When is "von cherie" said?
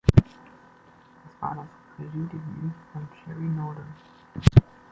2.91-3.43